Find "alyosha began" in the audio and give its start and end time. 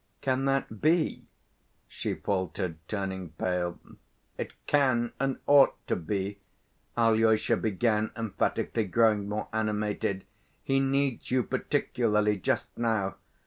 6.97-8.09